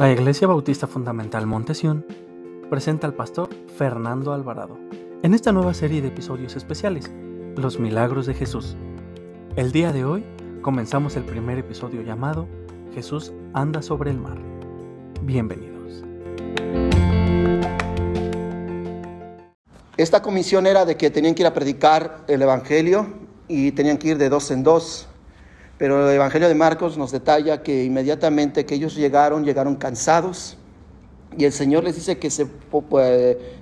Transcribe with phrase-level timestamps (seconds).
[0.00, 2.06] La Iglesia Bautista Fundamental Montesión
[2.70, 4.78] presenta al pastor Fernando Alvarado
[5.22, 7.10] en esta nueva serie de episodios especiales,
[7.54, 8.78] Los Milagros de Jesús.
[9.56, 10.24] El día de hoy
[10.62, 12.48] comenzamos el primer episodio llamado
[12.94, 14.38] Jesús anda sobre el mar.
[15.20, 16.02] Bienvenidos.
[19.98, 23.06] Esta comisión era de que tenían que ir a predicar el Evangelio
[23.48, 25.09] y tenían que ir de dos en dos.
[25.80, 30.58] Pero el Evangelio de Marcos nos detalla que inmediatamente que ellos llegaron, llegaron cansados.
[31.38, 32.46] Y el Señor les dice que se,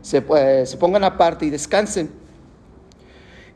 [0.02, 2.10] se, se pongan aparte y descansen.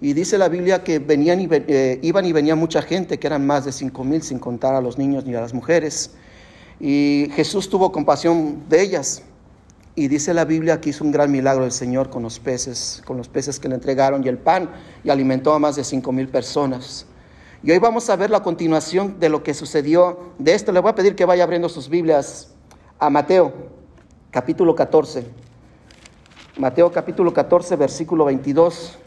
[0.00, 3.44] Y dice la Biblia que venían y, eh, iban y venían mucha gente, que eran
[3.44, 6.12] más de cinco mil, sin contar a los niños ni a las mujeres.
[6.78, 9.24] Y Jesús tuvo compasión de ellas.
[9.96, 13.16] Y dice la Biblia que hizo un gran milagro el Señor con los peces, con
[13.16, 14.70] los peces que le entregaron y el pan,
[15.02, 17.06] y alimentó a más de cinco mil personas.
[17.64, 20.72] Y hoy vamos a ver la continuación de lo que sucedió de esto.
[20.72, 22.52] Le voy a pedir que vaya abriendo sus Biblias
[22.98, 23.52] a Mateo,
[24.32, 25.24] capítulo 14.
[26.56, 28.98] Mateo capítulo 14, versículo 22.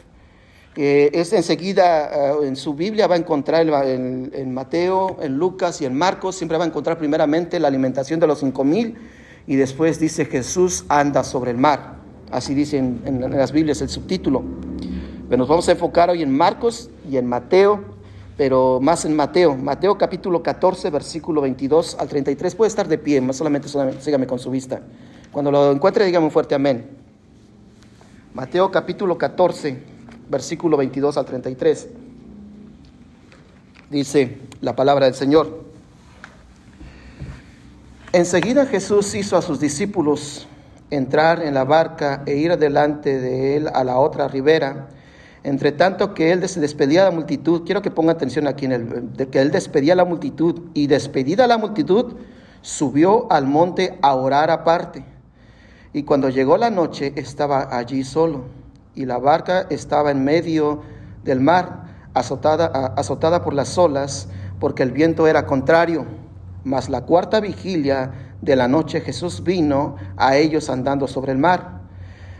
[0.74, 5.94] es enseguida eh, en su Biblia va a encontrar en, Mateo, en Lucas y en
[5.94, 8.96] Marcos, siempre va a encontrar primeramente la alimentación de los cinco mil
[9.46, 11.96] y después dice Jesús anda sobre el mar.
[12.30, 14.42] Así dice en, las Biblias el subtítulo.
[15.28, 17.95] Pero nos vamos a enfocar hoy en Marcos y en Mateo,
[18.36, 19.56] pero más en Mateo.
[19.56, 22.54] Mateo capítulo 14, versículo 22 al 33.
[22.54, 24.80] Puede estar de pie, más solamente, solamente sígame con su vista.
[25.32, 26.86] Cuando lo encuentre, dígame un fuerte amén.
[28.34, 29.82] Mateo capítulo 14,
[30.28, 31.88] versículo 22 al 33.
[33.90, 35.64] Dice la palabra del Señor.
[38.12, 40.46] Enseguida Jesús hizo a sus discípulos
[40.90, 44.88] entrar en la barca e ir adelante de él a la otra ribera.
[45.46, 48.72] Entre tanto que él se despedía a la multitud, quiero que ponga atención aquí en
[48.72, 52.16] el que él despedía a la multitud y despedida la multitud,
[52.62, 55.04] subió al monte a orar aparte.
[55.92, 58.46] Y cuando llegó la noche estaba allí solo
[58.96, 60.82] y la barca estaba en medio
[61.22, 66.06] del mar, azotada, azotada por las olas, porque el viento era contrario.
[66.64, 68.10] Mas la cuarta vigilia
[68.42, 71.75] de la noche Jesús vino a ellos andando sobre el mar.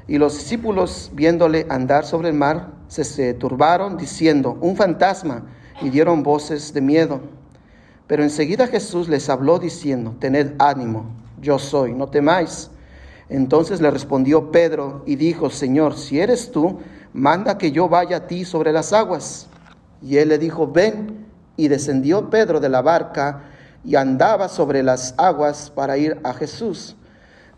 [0.09, 5.47] Y los discípulos, viéndole andar sobre el mar, se, turbaron diciendo, un fantasma,
[5.83, 7.21] y dieron voces de miedo.
[8.07, 11.07] Pero enseguida Jesús les habló diciendo, tened ánimo,
[11.41, 12.71] yo soy, no temáis.
[13.29, 16.79] Entonces le respondió Pedro y dijo, Señor, si eres tú,
[17.13, 19.49] manda que yo vaya a ti sobre las aguas.
[20.01, 21.27] Y él le dijo, ven.
[21.59, 23.45] Y descendió Pedro de la barca
[23.83, 26.97] y andaba sobre las aguas para ir a Jesús.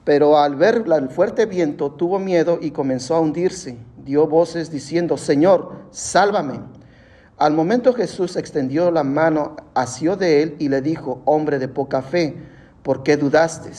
[0.08, 3.76] Pero al ver el fuerte viento tuvo miedo y comenzó a hundirse.
[4.06, 6.60] Dio voces diciendo, Señor, sálvame.
[7.36, 12.00] Al momento Jesús extendió la mano, asió de él y le dijo, hombre de poca
[12.00, 12.36] fe,
[12.82, 13.70] ¿por qué dudaste?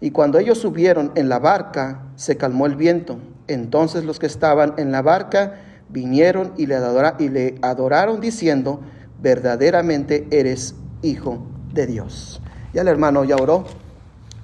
[0.00, 3.18] Y cuando ellos subieron en la barca, se calmó el viento.
[3.48, 5.56] Entonces los que estaban en la barca
[5.88, 6.78] vinieron y le,
[7.18, 8.82] y le adoraron diciendo,
[9.20, 11.44] verdaderamente eres hijo
[11.74, 12.40] de Dios.
[12.72, 13.64] Ya el hermano ya oró.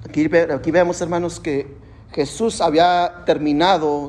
[0.07, 1.67] Aquí, vemos, hermanos, que
[2.13, 4.07] Jesús había terminado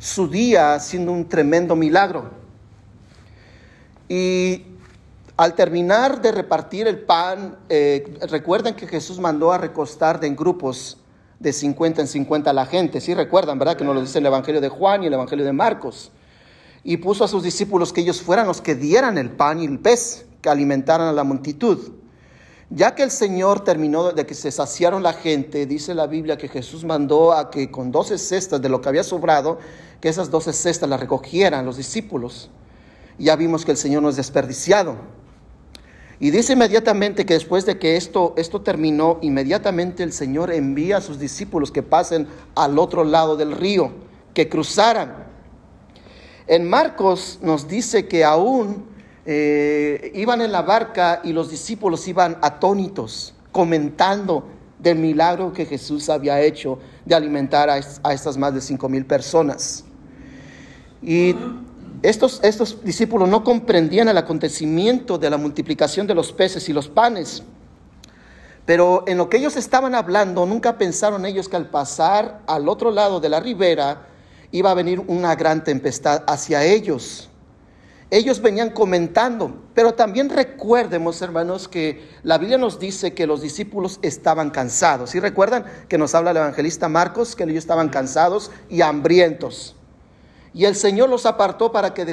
[0.00, 2.30] su día haciendo un tremendo milagro.
[4.08, 4.64] Y
[5.36, 10.98] al terminar de repartir el pan, eh, recuerden que Jesús mandó a recostar en grupos
[11.38, 13.00] de 50 en 50 a la gente.
[13.00, 13.76] Sí recuerdan, ¿verdad?
[13.76, 16.10] Que nos lo dice el Evangelio de Juan y el Evangelio de Marcos.
[16.82, 19.78] Y puso a sus discípulos que ellos fueran los que dieran el pan y el
[19.78, 21.97] pez, que alimentaran a la multitud.
[22.70, 26.48] Ya que el Señor terminó de que se saciaron la gente, dice la Biblia que
[26.48, 29.58] Jesús mandó a que con doce cestas de lo que había sobrado,
[30.02, 32.50] que esas doce cestas las recogieran los discípulos.
[33.18, 34.96] Ya vimos que el Señor no es desperdiciado.
[36.20, 41.00] Y dice inmediatamente que después de que esto, esto terminó, inmediatamente el Señor envía a
[41.00, 43.92] sus discípulos que pasen al otro lado del río,
[44.34, 45.26] que cruzaran.
[46.46, 52.38] En Marcos nos dice que aún eh, iban en la barca y los discípulos iban
[52.40, 54.46] atónitos, comentando
[54.78, 59.84] del milagro que Jesús había hecho de alimentar a, estas más de cinco mil personas.
[61.02, 61.34] Y
[62.02, 66.88] estos, estos discípulos no comprendían el acontecimiento de la multiplicación de los peces y los
[66.88, 67.42] panes.
[68.64, 72.90] Pero en lo que ellos estaban hablando, nunca pensaron ellos que al pasar al otro
[72.90, 74.06] lado de la ribera
[74.52, 77.27] iba a venir una gran tempestad hacia ellos
[78.10, 83.98] ellos venían comentando, pero también recuerdemos, hermanos, que la Biblia nos dice que los discípulos
[84.00, 85.10] estaban cansados.
[85.10, 89.76] ¿Sí recuerdan que nos habla el evangelista Marcos que ellos estaban cansados y hambrientos?
[90.54, 92.06] Y el Señor los apartó para que,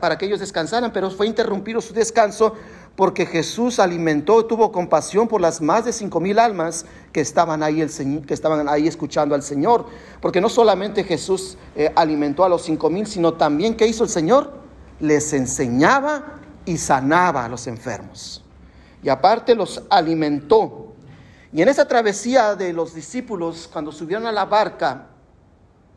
[0.00, 2.54] para que ellos descansaran, pero fue interrumpido su descanso
[2.94, 7.80] porque Jesús alimentó, tuvo compasión por las más de cinco mil almas que estaban ahí,
[7.80, 7.90] el
[8.24, 9.86] que estaban ahí escuchando al Señor.
[10.20, 14.10] Porque no solamente Jesús eh, alimentó a los cinco mil, sino también ¿qué hizo el
[14.10, 14.63] Señor?
[15.00, 18.42] Les enseñaba y sanaba a los enfermos.
[19.02, 20.94] Y aparte los alimentó.
[21.52, 25.08] Y en esa travesía de los discípulos, cuando subieron a la barca,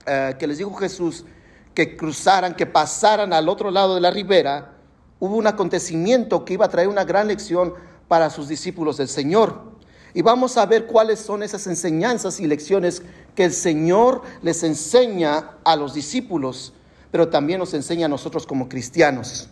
[0.05, 1.25] eh, que les dijo Jesús
[1.73, 4.73] que cruzaran, que pasaran al otro lado de la ribera,
[5.19, 7.73] hubo un acontecimiento que iba a traer una gran lección
[8.07, 9.61] para sus discípulos del Señor.
[10.13, 13.03] Y vamos a ver cuáles son esas enseñanzas y lecciones
[13.35, 16.73] que el Señor les enseña a los discípulos,
[17.11, 19.49] pero también nos enseña a nosotros como cristianos.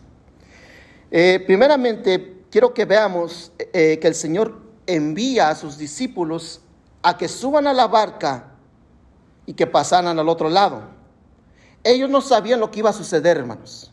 [1.11, 6.61] Eh, primeramente, quiero que veamos eh, que el Señor envía a sus discípulos
[7.01, 8.51] a que suban a la barca
[9.45, 10.83] y que pasaran al otro lado.
[11.83, 13.91] Ellos no sabían lo que iba a suceder, hermanos.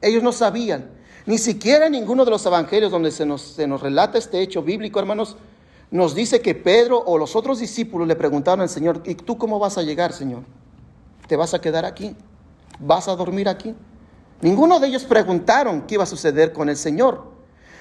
[0.00, 0.90] Ellos no sabían.
[1.26, 4.98] Ni siquiera ninguno de los evangelios donde se nos, se nos relata este hecho bíblico,
[4.98, 5.36] hermanos,
[5.90, 9.58] nos dice que Pedro o los otros discípulos le preguntaron al Señor, ¿y tú cómo
[9.58, 10.42] vas a llegar, Señor?
[11.26, 12.14] ¿Te vas a quedar aquí?
[12.78, 13.74] ¿Vas a dormir aquí?
[14.40, 17.34] Ninguno de ellos preguntaron qué iba a suceder con el Señor.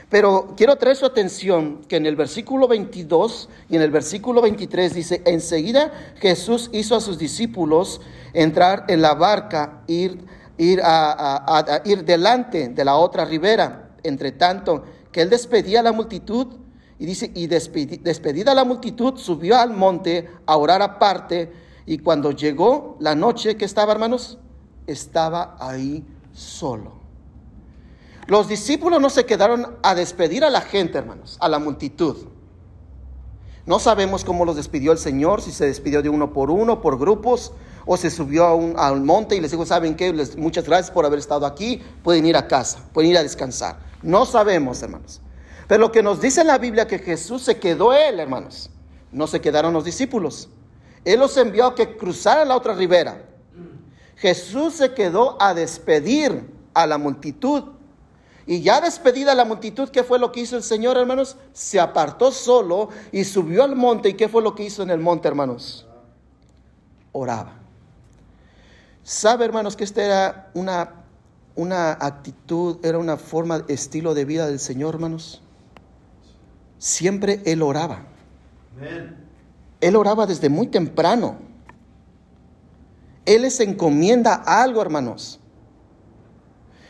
[0.09, 4.93] Pero quiero traer su atención que en el versículo 22 y en el versículo 23
[4.93, 8.01] dice, enseguida Jesús hizo a sus discípulos
[8.33, 10.23] entrar en la barca, ir
[10.57, 13.89] ir, a, ir delante de la otra ribera.
[14.03, 16.47] Entre tanto, que él despedía a la multitud
[16.99, 21.51] y dice, y despedida la multitud, subió al monte a orar aparte.
[21.85, 24.39] Y cuando llegó la noche que estaba, hermanos,
[24.87, 26.93] estaba ahí solo.
[28.27, 32.27] Los discípulos no se quedaron a despedir a la gente, hermanos, a la multitud.
[33.67, 36.99] No sabemos cómo los despidió el Señor, si se despidió de uno por uno, por
[36.99, 37.51] grupos,
[37.85, 40.11] o se subió a un, monte y les dijo, ¿saben qué?
[40.37, 43.77] muchas gracias por haber estado aquí, pueden ir a casa, pueden ir a descansar.
[44.01, 45.21] No sabemos, hermanos.
[45.67, 48.69] Pero lo que nos dice la Biblia que Jesús se quedó él, hermanos.
[49.11, 50.49] No se quedaron los discípulos.
[51.05, 53.23] Él los envió a que cruzaran la otra ribera.
[54.17, 57.63] Jesús se quedó a despedir a la multitud.
[58.47, 61.37] Y ya despedida la multitud, ¿qué fue lo que hizo el Señor, hermanos?
[61.53, 64.09] Se apartó solo y subió al monte.
[64.09, 65.87] ¿Y qué fue lo que hizo en el monte, hermanos?
[67.11, 67.53] Oraba.
[69.03, 71.05] ¿Sabe, hermanos, que esta era una,
[71.55, 75.41] una actitud, era una forma, estilo de vida del Señor, hermanos?
[76.77, 78.05] Siempre Él oraba.
[79.81, 81.37] Él oraba desde muy temprano.
[83.25, 85.39] Él les encomienda algo, hermanos.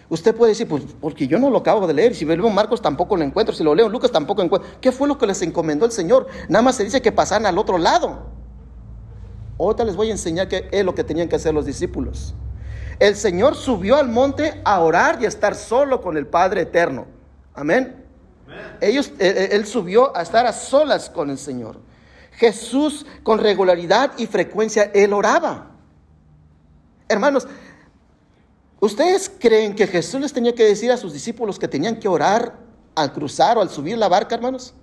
[0.07, 3.17] Usted puede decir, pues porque yo no lo acabo de leer, si leo Marcos tampoco
[3.17, 4.69] lo encuentro, si lo leo Lucas tampoco lo encuentro.
[4.79, 6.27] ¿Qué fue lo que les encomendó el Señor?
[6.47, 8.27] Nada más se dice que pasaran al otro lado.
[9.57, 12.35] Ahorita les voy a enseñar qué es lo que tenían que hacer los discípulos.
[12.99, 17.07] El Señor subió al monte a orar y a estar solo con el Padre eterno.
[17.53, 18.05] Amén.
[18.81, 21.79] Ellos, él, eh, eh, él subió a estar a solas con el Señor.
[22.37, 25.71] Jesús con regularidad y frecuencia, él oraba.
[27.07, 27.47] Hermanos,
[28.79, 32.57] ¿ustedes creen que Jesús les tenía que decir a sus discípulos que tenían que orar
[32.95, 34.73] al cruzar o al subir la barca, hermanos?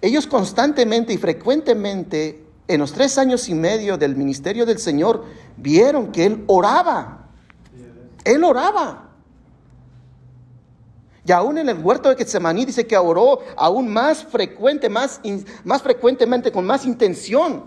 [0.00, 5.24] Ellos constantemente y frecuentemente en los tres años y medio del ministerio del Señor,
[5.56, 7.28] vieron que Él oraba.
[8.24, 9.10] Él oraba.
[11.26, 15.20] Y aún en el huerto de Getsemaní dice que oró aún más frecuente, más,
[15.64, 17.64] más frecuentemente, con más intención.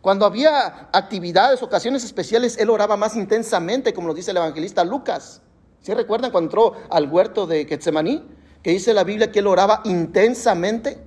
[0.00, 5.42] Cuando había actividades, ocasiones especiales, él oraba más intensamente, como lo dice el evangelista Lucas.
[5.80, 8.26] ¿Sí recuerdan cuando entró al huerto de Getsemaní?
[8.62, 10.98] Que dice la Biblia que él oraba intensamente.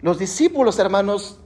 [0.00, 1.38] Los discípulos, hermanos,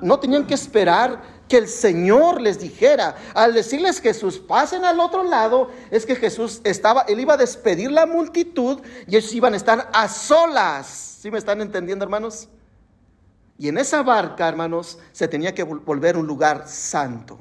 [0.00, 3.14] no tenían que esperar que el Señor les dijera.
[3.32, 7.92] Al decirles Jesús, pasen al otro lado, es que Jesús estaba, él iba a despedir
[7.92, 10.88] la multitud y ellos iban a estar a solas.
[11.20, 12.48] ¿Sí me están entendiendo, hermanos?
[13.56, 17.38] Y en esa barca, hermanos, se tenía que volver un lugar santo,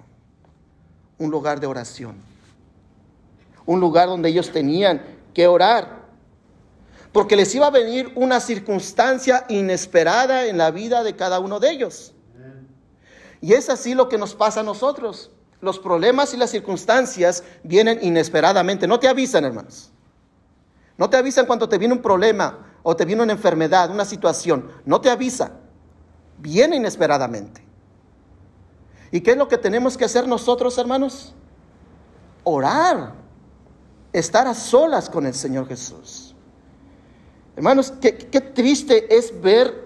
[1.17, 2.15] un lugar de oración,
[3.65, 5.01] un lugar donde ellos tenían
[5.33, 6.03] que orar
[7.11, 11.71] porque les iba a venir una circunstancia inesperada en la vida de cada uno de
[11.71, 12.13] ellos.
[13.43, 15.29] Y es así lo que nos pasa a nosotros.
[15.59, 18.87] Los problemas y las circunstancias vienen inesperadamente.
[18.87, 19.91] No te avisan, hermanos.
[20.97, 24.71] No te avisan cuando te viene un problema o te viene una enfermedad, una situación.
[24.85, 25.57] No te avisa.
[26.37, 27.61] Viene inesperadamente.
[29.11, 31.35] ¿Y qué es lo que tenemos que hacer nosotros, hermanos?
[32.45, 33.11] Orar.
[34.13, 36.33] Estar a solas con el Señor Jesús.
[37.57, 39.82] Hermanos, qué, triste es ver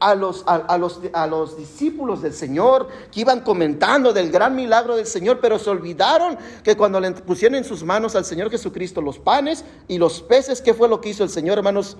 [0.00, 4.96] a los, a, los, a los discípulos del Señor que iban comentando del gran milagro
[4.96, 9.00] del Señor, pero se olvidaron que cuando le pusieron en sus manos al Señor Jesucristo
[9.00, 11.96] los panes y los peces, ¿qué fue lo que hizo el Señor, hermanos?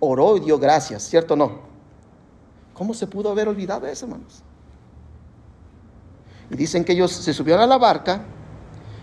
[0.00, 1.60] Oró y dio gracias, ¿cierto o no?
[2.74, 4.42] ¿Cómo se pudo haber olvidado eso, hermanos?
[6.50, 8.24] Y dicen que ellos se subieron a la barca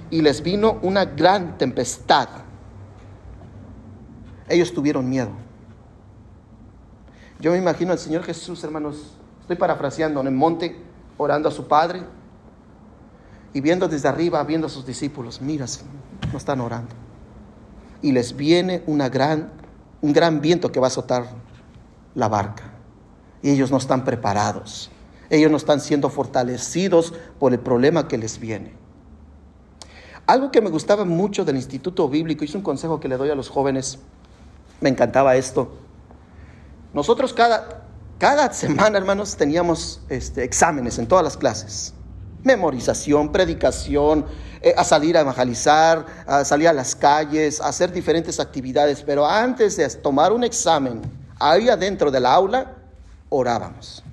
[0.09, 2.29] y les vino una gran tempestad.
[4.47, 5.31] Ellos tuvieron miedo.
[7.43, 10.77] Yo me imagino al Señor Jesús, hermanos, estoy parafraseando, en el monte,
[11.17, 12.01] orando a su Padre
[13.51, 15.65] y viendo desde arriba, viendo a sus discípulos, mira,
[16.31, 16.95] no están orando.
[18.01, 19.51] Y les viene una gran,
[20.01, 21.25] un gran viento que va a azotar
[22.15, 22.71] la barca.
[23.41, 24.89] Y ellos no están preparados.
[25.29, 28.71] Ellos no están siendo fortalecidos por el problema que les viene.
[30.27, 33.35] Algo que me gustaba mucho del Instituto Bíblico, es un consejo que le doy a
[33.35, 33.99] los jóvenes,
[34.79, 35.82] me encantaba esto,
[36.93, 37.81] nosotros cada,
[38.19, 41.93] cada semana, hermanos, teníamos este, exámenes en todas las clases.
[42.43, 44.25] Memorización, predicación,
[44.61, 49.01] eh, a salir a evangelizar, a salir a las calles, a hacer diferentes actividades.
[49.01, 51.01] Pero antes de tomar un examen,
[51.39, 52.75] ahí adentro del aula,
[53.29, 54.03] orábamos.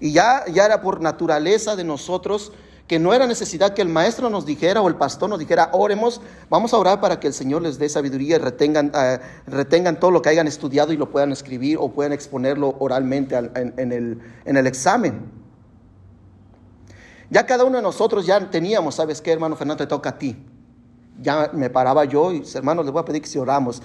[0.00, 2.52] Y ya, ya era por naturaleza de nosotros
[2.88, 6.22] que no era necesidad que el maestro nos dijera o el pastor nos dijera, oremos,
[6.48, 10.10] vamos a orar para que el Señor les dé sabiduría y retengan, eh, retengan todo
[10.10, 14.56] lo que hayan estudiado y lo puedan escribir o puedan exponerlo oralmente en, el, en
[14.56, 15.30] el examen.
[17.28, 19.84] Ya cada uno de nosotros ya teníamos, ¿sabes qué, hermano Fernando?
[19.84, 20.42] Te toca a ti.
[21.20, 23.82] Ya me paraba yo y, hermanos, les voy a pedir que si oramos,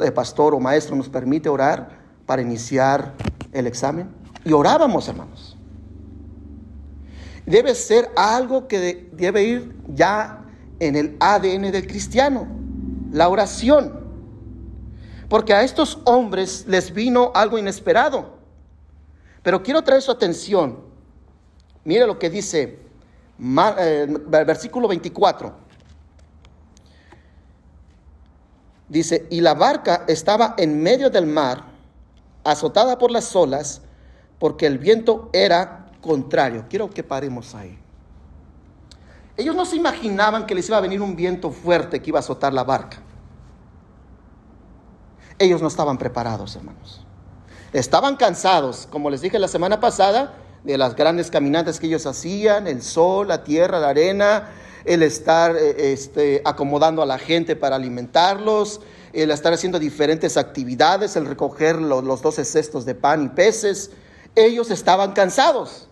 [0.00, 3.14] eh, pastor o maestro nos permite orar para iniciar
[3.52, 4.10] el examen.
[4.44, 5.51] Y orábamos, hermanos
[7.46, 10.44] debe ser algo que debe ir ya
[10.78, 12.46] en el ADN del cristiano,
[13.12, 14.00] la oración.
[15.28, 18.36] Porque a estos hombres les vino algo inesperado.
[19.42, 20.80] Pero quiero traer su atención.
[21.84, 22.78] Mire lo que dice
[23.78, 24.06] eh,
[24.44, 25.52] versículo 24.
[28.88, 31.64] Dice, y la barca estaba en medio del mar,
[32.44, 33.80] azotada por las olas,
[34.38, 36.66] porque el viento era contrario.
[36.68, 37.78] Quiero que paremos ahí.
[39.38, 42.20] Ellos no se imaginaban que les iba a venir un viento fuerte que iba a
[42.20, 42.98] azotar la barca.
[45.38, 47.06] Ellos no estaban preparados, hermanos.
[47.72, 52.66] Estaban cansados, como les dije la semana pasada, de las grandes caminatas que ellos hacían,
[52.66, 54.50] el sol, la tierra, la arena,
[54.84, 58.80] el estar eh, este, acomodando a la gente para alimentarlos,
[59.14, 63.90] el estar haciendo diferentes actividades, el recoger los, los 12 cestos de pan y peces.
[64.34, 65.88] Ellos estaban cansados.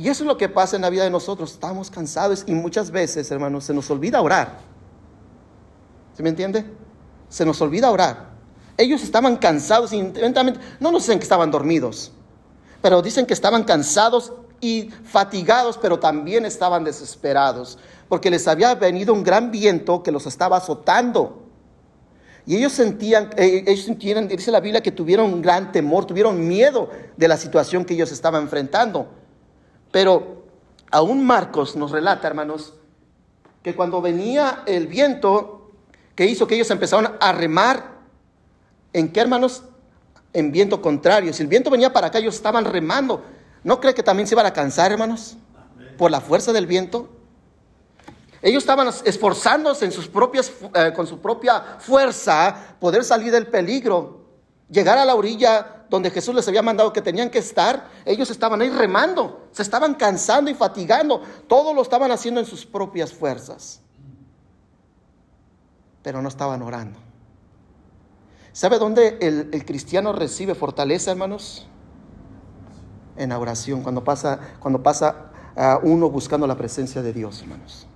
[0.00, 1.52] Y eso es lo que pasa en la vida de nosotros.
[1.52, 4.56] Estamos cansados y muchas veces, hermanos, se nos olvida orar.
[6.16, 6.64] ¿Se me entiende?
[7.28, 8.30] Se nos olvida orar.
[8.78, 12.12] Ellos estaban cansados y no nos dicen que estaban dormidos,
[12.80, 17.76] pero dicen que estaban cansados y fatigados, pero también estaban desesperados,
[18.08, 21.42] porque les había venido un gran viento que los estaba azotando.
[22.46, 26.48] Y ellos sentían, eh, ellos sintieron, dice la Biblia, que tuvieron un gran temor, tuvieron
[26.48, 26.88] miedo
[27.18, 29.19] de la situación que ellos estaban enfrentando.
[29.90, 30.44] Pero
[30.90, 32.74] aún Marcos nos relata, hermanos,
[33.62, 35.72] que cuando venía el viento,
[36.14, 37.98] que hizo que ellos empezaron a remar,
[38.92, 39.64] ¿en qué, hermanos?
[40.32, 41.32] En viento contrario.
[41.32, 43.22] Si el viento venía para acá, ellos estaban remando.
[43.64, 45.36] ¿No cree que también se iban a cansar, hermanos?
[45.98, 47.08] Por la fuerza del viento.
[48.42, 54.19] Ellos estaban esforzándose en sus propias, eh, con su propia fuerza poder salir del peligro,
[54.70, 58.60] llegar a la orilla donde Jesús les había mandado que tenían que estar, ellos estaban
[58.62, 63.80] ahí remando, se estaban cansando y fatigando, todo lo estaban haciendo en sus propias fuerzas,
[66.02, 66.98] pero no estaban orando.
[68.52, 71.66] ¿Sabe dónde el, cristiano recibe fortaleza, hermanos?
[73.16, 75.30] En la oración, cuando pasa, cuando pasa
[75.82, 77.86] uno buscando la presencia de Dios, hermanos.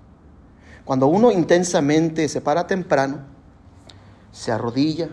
[0.84, 3.20] Cuando uno intensamente se para temprano,
[4.32, 5.08] se arrodilla,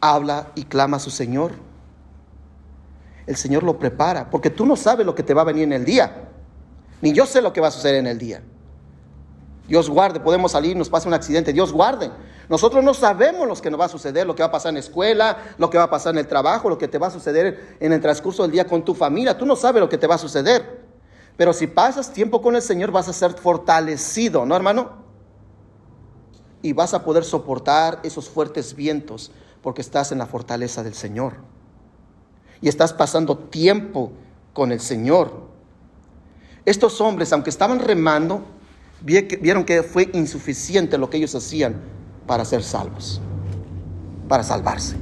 [0.00, 1.52] habla y clama a su Señor.
[3.26, 5.72] El Señor lo prepara, porque tú no sabes lo que te va a venir en
[5.72, 6.28] el día,
[7.00, 8.42] ni yo sé lo que va a suceder en el día.
[9.68, 12.10] Dios guarde, podemos salir, nos pasa un accidente, Dios guarde.
[12.48, 14.74] Nosotros no sabemos lo que nos va a suceder, lo que va a pasar en
[14.74, 17.10] la escuela, lo que va a pasar en el trabajo, lo que te va a
[17.10, 19.38] suceder en el transcurso del día con tu familia.
[19.38, 20.80] Tú no sabes lo que te va a suceder.
[21.36, 25.04] Pero si pasas tiempo con el Señor vas a ser fortalecido, ¿no, hermano?
[26.62, 29.30] Y vas a poder soportar esos fuertes vientos
[29.62, 31.34] porque estás en la fortaleza del Señor.
[32.60, 34.12] Y estás pasando tiempo
[34.52, 35.48] con el Señor.
[36.64, 38.44] Estos hombres, aunque estaban remando,
[39.02, 41.80] vieron que fue insuficiente lo que ellos hacían
[42.26, 43.20] para ser salvos.
[44.28, 44.94] para salvarse.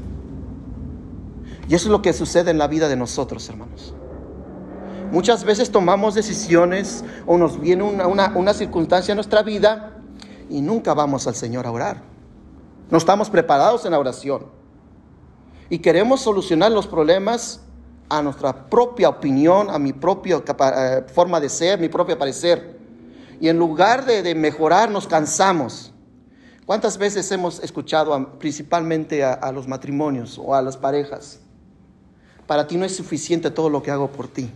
[1.68, 3.94] Y eso es lo que sucede en la vida de nosotros, hermanos.
[5.12, 9.98] Muchas veces tomamos decisiones o nos viene una, circunstancia en nuestra vida
[10.50, 12.02] y nunca vamos al Señor a orar.
[12.90, 14.46] No estamos preparados en la oración.
[15.68, 17.60] Y queremos solucionar los problemas
[18.08, 22.78] a nuestra propia opinión, a mi propia eh, forma de ser, mi propio parecer.
[23.40, 25.92] Y en lugar de, mejorar, nos cansamos.
[26.64, 31.40] ¿Cuántas veces hemos escuchado principalmente a los matrimonios o a las parejas?
[32.46, 34.50] Para ti no es suficiente todo lo que hago por ti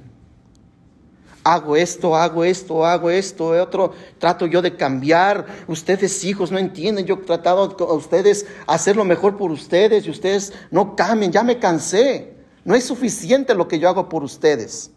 [1.45, 5.47] hago esto, hago esto, hago esto, otro, trato yo de cambiar.
[5.67, 10.11] Ustedes hijos no entienden, yo he tratado a ustedes hacer lo mejor por ustedes y
[10.11, 12.37] ustedes no cambien, ya me cansé.
[12.65, 14.91] No es suficiente lo que yo hago por ustedes.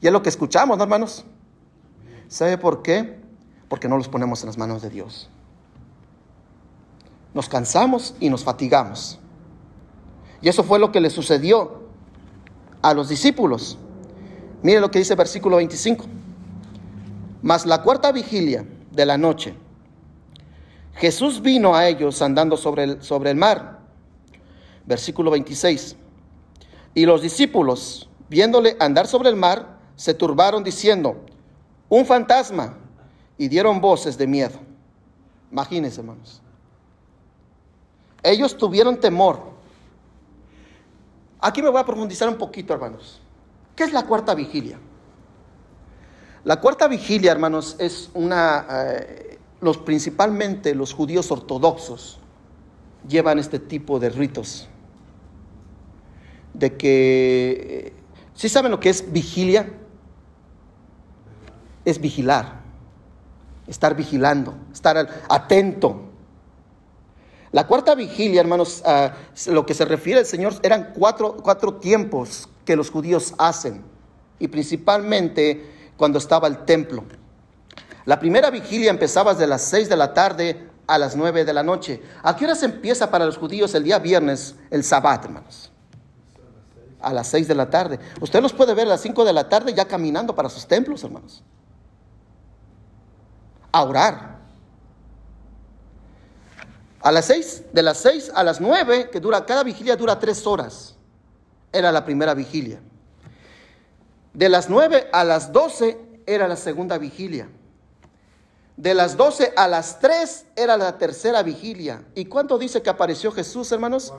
[0.00, 1.24] Y es lo que escuchamos, ¿no, hermanos?
[2.28, 3.18] ¿Sabe por qué?
[3.68, 5.30] Porque no los ponemos en las manos de Dios.
[7.32, 9.18] Nos cansamos y nos fatigamos.
[10.40, 11.86] Y eso fue lo que le sucedió
[12.82, 13.78] a los discípulos.
[14.66, 16.06] Mire lo que dice versículo 25.
[17.40, 19.54] Mas la cuarta vigilia de la noche,
[20.94, 23.78] Jesús vino a ellos andando sobre el, sobre el mar.
[24.84, 25.94] Versículo 26.
[26.94, 31.24] Y los discípulos, viéndole andar sobre el mar, se turbaron diciendo,
[31.88, 32.76] un fantasma,
[33.38, 34.58] y dieron voces de miedo.
[35.52, 36.42] Imagínense, hermanos.
[38.20, 39.38] Ellos tuvieron temor.
[41.38, 43.20] Aquí me voy a profundizar un poquito, hermanos.
[43.76, 44.78] ¿Qué es la cuarta vigilia?
[46.44, 52.18] La cuarta vigilia, hermanos, es una, eh, los principalmente los judíos ortodoxos
[53.06, 54.66] llevan este tipo de ritos.
[56.54, 57.92] De que,
[58.32, 59.70] ¿sí saben lo que es vigilia?
[61.84, 62.60] Es vigilar,
[63.66, 66.00] estar vigilando, estar atento.
[67.52, 69.12] La cuarta vigilia, hermanos, ah,
[69.48, 73.82] lo que se refiere al Señor eran cuatro, cuatro tiempos que los judíos hacen,
[74.38, 77.04] y principalmente cuando estaba el templo.
[78.04, 81.62] La primera vigilia empezaba desde las 6 de la tarde a las 9 de la
[81.62, 82.02] noche.
[82.22, 85.72] ¿A qué hora se empieza para los judíos el día viernes, el sabbat, hermanos?
[87.00, 87.98] A las 6 de la tarde.
[88.20, 91.02] Usted los puede ver a las 5 de la tarde ya caminando para sus templos,
[91.02, 91.42] hermanos.
[93.72, 94.36] A orar.
[97.00, 100.46] A las 6, de las 6 a las 9, que dura, cada vigilia dura 3
[100.46, 100.95] horas
[101.76, 102.80] era la primera vigilia.
[104.32, 107.48] De las 9 a las 12 era la segunda vigilia.
[108.76, 112.04] De las 12 a las 3 era la tercera vigilia.
[112.14, 114.12] ¿Y cuánto dice que apareció Jesús, hermanos?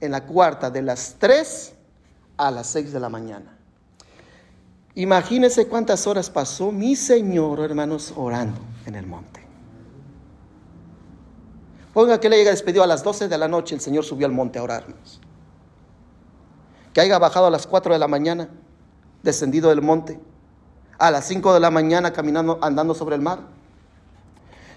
[0.00, 1.74] En la cuarta, de las 3
[2.36, 3.56] a las 6 de la mañana.
[4.94, 9.44] Imagínense cuántas horas pasó mi Señor, hermanos, orando en el monte.
[11.92, 14.32] Ponga que le llega despedido a las 12 de la noche, el Señor subió al
[14.32, 15.20] monte a orarnos
[16.96, 18.48] que haya bajado a las 4 de la mañana,
[19.22, 20.18] descendido del monte,
[20.96, 23.40] a las 5 de la mañana caminando, andando sobre el mar.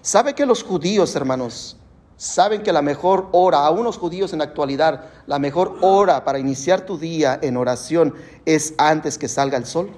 [0.01, 1.77] ¿Sabe que los judíos, hermanos,
[2.17, 6.39] saben que la mejor hora, a unos judíos en la actualidad, la mejor hora para
[6.39, 8.13] iniciar tu día en oración
[8.45, 9.89] es antes que salga el sol?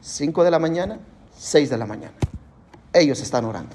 [0.00, 0.98] 5 de la mañana,
[1.38, 2.14] 6 de la mañana.
[2.92, 3.70] Ellos están orando.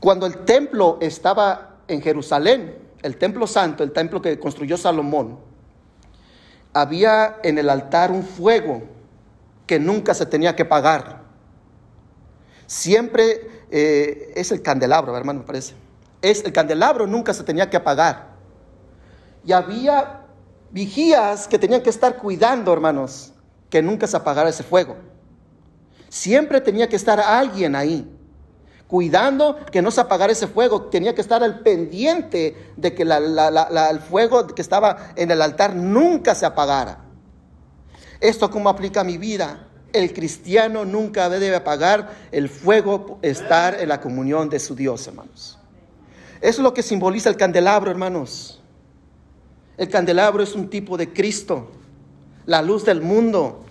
[0.00, 5.38] Cuando el templo estaba en Jerusalén, el templo santo, el templo que construyó Salomón,
[6.72, 8.82] había en el altar un fuego
[9.66, 11.22] que nunca se tenía que pagar.
[12.66, 15.74] Siempre eh, es el candelabro, hermano, me parece.
[16.22, 18.30] Es el candelabro nunca se tenía que apagar.
[19.44, 20.20] Y había
[20.70, 23.32] vigías que tenían que estar cuidando, hermanos,
[23.68, 24.96] que nunca se apagara ese fuego.
[26.08, 28.08] Siempre tenía que estar alguien ahí
[28.90, 30.82] cuidando que no se apagara ese fuego.
[30.82, 36.34] Tenía que estar al pendiente de que el fuego que estaba en el altar nunca
[36.34, 37.04] se apagara.
[38.20, 39.68] Esto como aplica a mi vida.
[39.92, 45.56] El cristiano nunca debe apagar el fuego, estar en la comunión de su Dios, hermanos.
[46.40, 48.60] Eso es lo que simboliza el candelabro, hermanos.
[49.76, 51.70] El candelabro es un tipo de Cristo,
[52.44, 53.64] la luz del mundo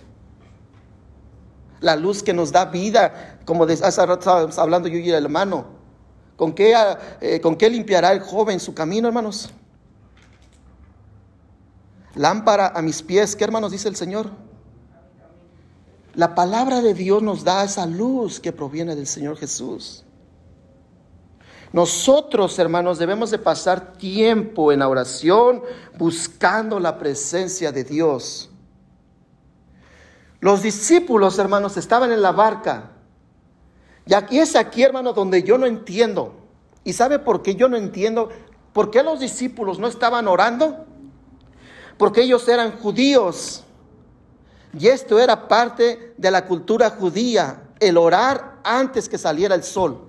[1.80, 5.66] la luz que nos da vida, como hace rato estábamos hablando yo y el hermano.
[6.36, 6.74] ¿Con qué,
[7.20, 9.50] eh, ¿Con qué limpiará el joven su camino, hermanos?
[12.14, 14.30] Lámpara a mis pies, ¿qué hermanos dice el Señor?
[16.14, 20.04] La palabra de Dios nos da esa luz que proviene del Señor Jesús.
[21.72, 25.62] Nosotros, hermanos, debemos de pasar tiempo en oración
[25.96, 28.49] buscando la presencia de Dios.
[30.40, 32.92] Los discípulos, hermanos, estaban en la barca.
[34.06, 36.34] Y aquí es aquí, hermano, donde yo no entiendo.
[36.82, 38.30] ¿Y sabe por qué yo no entiendo?
[38.72, 40.86] ¿Por qué los discípulos no estaban orando?
[41.98, 43.64] Porque ellos eran judíos.
[44.78, 50.08] Y esto era parte de la cultura judía, el orar antes que saliera el sol.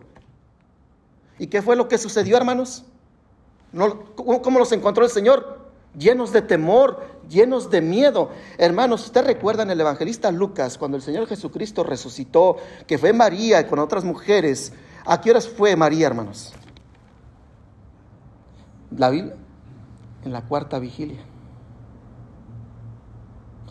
[1.37, 2.85] ¿Y qué fue lo que sucedió, hermanos?
[4.15, 5.60] ¿Cómo los encontró el Señor?
[5.97, 8.29] Llenos de temor, llenos de miedo.
[8.57, 13.67] Hermanos, ¿usted recuerda en el evangelista Lucas, cuando el Señor Jesucristo resucitó, que fue María
[13.67, 14.73] con otras mujeres?
[15.05, 16.53] ¿A qué horas fue María, hermanos?
[18.95, 19.35] La Biblia,
[20.23, 21.21] en la cuarta vigilia.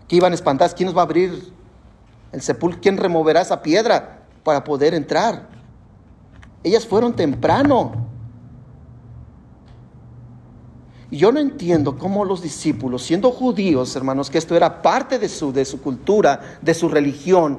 [0.08, 0.74] ¿Qué iban espantadas?
[0.74, 1.52] ¿Quién nos va a abrir
[2.32, 2.80] el sepulcro?
[2.82, 5.48] ¿Quién removerá esa piedra para poder entrar?
[6.64, 8.09] Ellas fueron temprano.
[11.10, 15.52] Yo no entiendo cómo los discípulos, siendo judíos, hermanos, que esto era parte de su,
[15.52, 17.58] de su cultura, de su religión,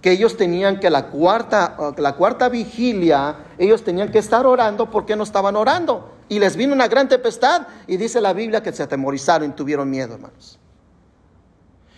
[0.00, 5.16] que ellos tenían que la cuarta, la cuarta vigilia, ellos tenían que estar orando porque
[5.16, 6.12] no estaban orando.
[6.30, 9.90] Y les vino una gran tempestad y dice la Biblia que se atemorizaron y tuvieron
[9.90, 10.58] miedo, hermanos.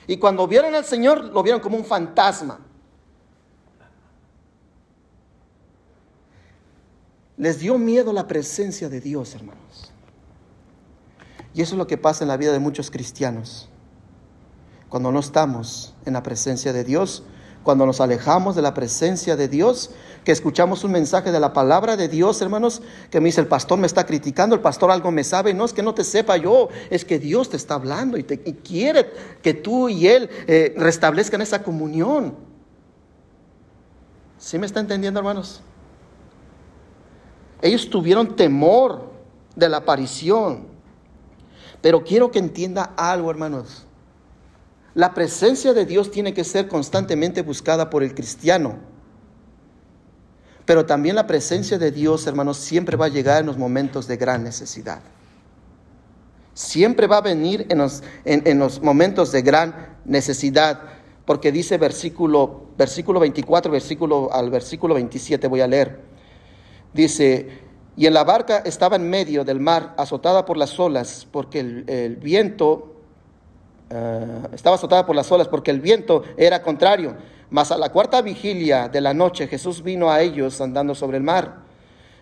[0.09, 2.59] Y cuando vieron al Señor, lo vieron como un fantasma.
[7.37, 9.60] Les dio miedo la presencia de Dios, hermanos.
[11.55, 13.69] Y eso es lo que pasa en la vida de muchos cristianos.
[14.89, 17.25] Cuando no estamos en la presencia de Dios,
[17.63, 19.91] cuando nos alejamos de la presencia de Dios,
[20.25, 23.79] que escuchamos un mensaje de la palabra de Dios, hermanos, que me dice, el pastor
[23.79, 26.69] me está criticando, el pastor algo me sabe, no es que no te sepa yo,
[26.89, 29.11] es que Dios te está hablando y, quiere
[29.43, 32.35] que tú y Él eh, restablezcan esa comunión.
[34.39, 35.61] ¿Sí me está entendiendo, hermanos?
[37.61, 39.11] Ellos tuvieron temor
[39.55, 40.69] de la aparición,
[41.83, 43.87] pero quiero que entienda algo, hermanos.
[44.95, 48.79] La presencia de Dios tiene que ser constantemente buscada por el cristiano.
[50.66, 54.16] Pero también la presencia de Dios, hermanos, siempre va a llegar en los momentos de
[54.16, 55.01] gran necesidad.
[56.55, 60.81] Siempre va a venir en los, en, los momentos de gran necesidad.
[61.25, 66.01] Porque dice versículo, versículo 24, versículo, al versículo 27 voy a leer.
[66.93, 67.49] Dice,
[67.96, 72.16] y en la barca estaba en medio del mar, azotada por las olas, porque el,
[72.16, 72.94] viento,
[73.90, 77.16] eh, estaba azotada por las olas, porque el viento era contrario.
[77.50, 81.24] Mas a la cuarta vigilia de la noche Jesús vino a ellos andando sobre el
[81.24, 81.64] mar.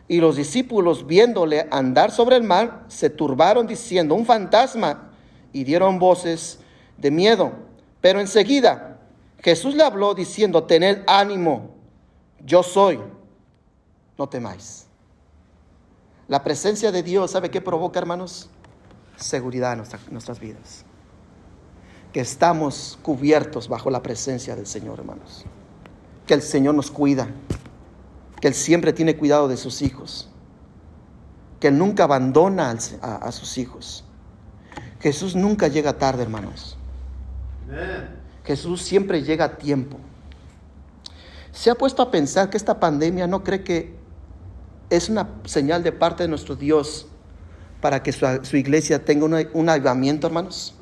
[0.08, 5.10] Y los discípulos, viéndole andar sobre el mar, se turbaron diciendo, un fantasma,
[5.52, 6.60] y dieron voces
[6.96, 7.52] de miedo.
[8.00, 8.98] Pero enseguida
[9.40, 11.70] Jesús le habló diciendo, tened ánimo,
[12.40, 12.98] yo soy,
[14.16, 14.87] no temáis.
[16.28, 18.48] La presencia de Dios, ¿sabe qué provoca, hermanos?
[19.16, 20.84] Seguridad en nuestras vidas
[22.12, 25.44] que estamos cubiertos bajo la presencia del Señor, hermanos.
[26.26, 27.28] Que el Señor nos cuida,
[28.40, 30.28] que Él siempre tiene cuidado de sus hijos,
[31.60, 34.04] que Él nunca abandona a, sus hijos.
[35.00, 36.76] Jesús nunca llega tarde, hermanos.
[38.44, 39.98] Jesús siempre llega a tiempo.
[41.52, 43.97] Se ha puesto a pensar que esta pandemia no cree que
[44.90, 47.06] es una señal de parte de nuestro Dios
[47.80, 50.74] para que su, iglesia tenga un avivamiento, hermanos.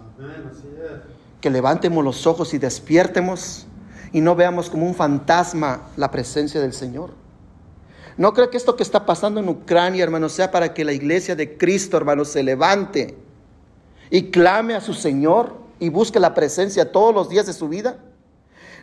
[1.40, 3.66] Que levantemos los ojos y despiértemos
[4.12, 7.10] y no veamos como un fantasma la presencia del Señor.
[8.16, 11.36] No creo que esto que está pasando en Ucrania, hermanos, sea para que la iglesia
[11.36, 13.18] de Cristo, hermanos, se levante
[14.10, 17.98] y clame a su Señor y busque la presencia todos los días de su vida.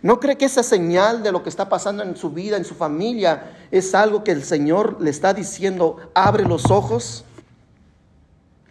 [0.03, 2.75] ¿No cree que esa señal de lo que está pasando en su vida, en su
[2.75, 7.23] familia, es algo que el Señor le está diciendo, abre los ojos?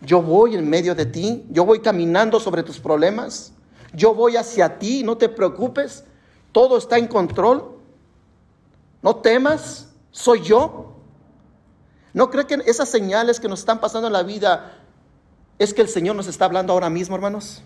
[0.02, 3.54] Yo voy en medio de ti, yo voy caminando sobre tus problemas.
[3.94, 6.04] Yo voy hacia ti, no te preocupes,
[6.52, 7.78] todo está en control.
[9.00, 10.96] No temas, soy yo.
[12.12, 14.74] ¿No cree que esas señales que nos están pasando en la vida
[15.58, 17.62] es que el Señor nos está hablando ahora mismo, hermanos?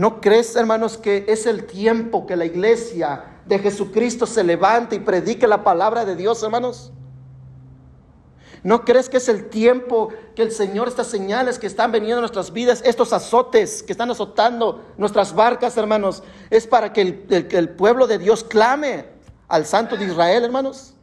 [0.00, 5.00] ¿No crees, hermanos, que es el tiempo que la iglesia de Jesucristo se levante y
[5.00, 6.90] predique la palabra de Dios, hermanos?
[8.62, 12.20] ¿No crees que es el tiempo que el Señor, estas señales que están veniendo a
[12.20, 18.06] nuestras vidas, estos azotes que están azotando nuestras barcas, hermanos, es para que el, pueblo
[18.06, 19.04] de Dios clame
[19.48, 20.94] al Santo de Israel, hermanos?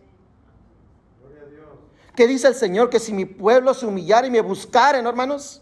[2.15, 2.89] ¿Qué dice el Señor?
[2.89, 5.61] Que si mi pueblo se humillara y me buscaren, hermanos.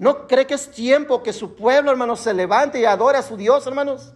[0.00, 3.36] ¿No cree que es tiempo que su pueblo, hermanos, se levante y adore a su
[3.36, 4.14] Dios, hermanos?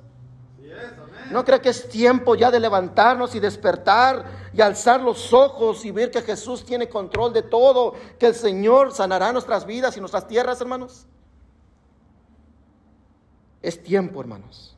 [1.30, 5.90] ¿No cree que es tiempo ya de levantarnos y despertar y alzar los ojos y
[5.90, 10.26] ver que Jesús tiene control de todo, que el Señor sanará nuestras vidas y nuestras
[10.26, 11.06] tierras, hermanos?
[13.60, 14.74] Es tiempo, hermanos.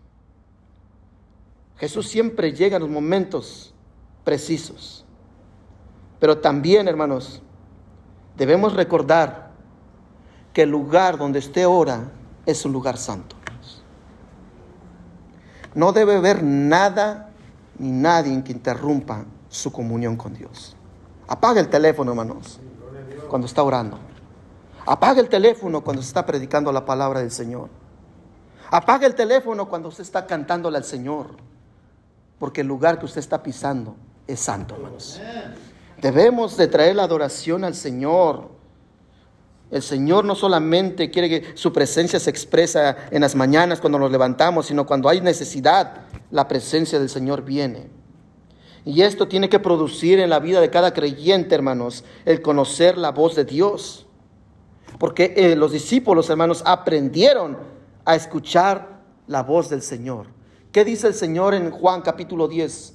[1.77, 3.73] Jesús siempre llega en los momentos
[4.25, 5.05] precisos.
[6.19, 7.43] Pero también, hermanos,
[8.37, 9.46] debemos recordar
[10.57, 12.11] que el lugar donde usted ora
[12.47, 13.37] es un lugar santo.
[15.75, 17.29] No debe haber nada
[17.79, 20.75] ni nadie que interrumpa su comunión con Dios.
[21.29, 22.59] Apaga el teléfono, hermanos,
[23.29, 23.99] cuando está orando.
[24.87, 27.69] Apaga el teléfono cuando se está predicando la palabra del Señor.
[28.71, 31.37] Apaga el teléfono cuando usted está cantándole al Señor.
[32.39, 33.95] Porque el lugar que usted está pisando
[34.27, 35.21] es santo, hermanos.
[36.01, 38.56] Debemos de traer la adoración al Señor.
[39.71, 44.13] El Señor no solamente quiere que su presencia se expresa en las mañanas cuando nos
[44.13, 47.89] levantamos, sino cuando hay necesidad, la presencia del Señor viene.
[48.85, 53.11] Y esto tiene que producir en la vida de cada creyente, hermanos, el conocer la
[53.11, 54.07] voz de Dios.
[55.01, 57.59] Porque eh, los discípulos, hermanos, aprendieron
[58.05, 60.29] a escuchar la voz del Señor.
[60.71, 62.95] ¿Qué dice el Señor en Juan capítulo 10?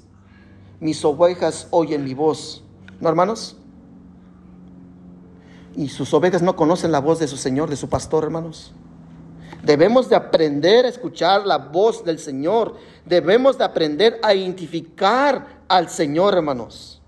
[0.79, 2.63] Mis ovejas oyen mi voz.
[3.01, 3.57] ¿No, hermanos?
[5.75, 8.73] Y sus ovejas no conocen la voz de su Señor, de su pastor, hermanos.
[9.63, 12.77] Debemos de aprender a escuchar la voz del Señor.
[13.05, 17.01] Debemos de aprender a identificar al Señor, hermanos.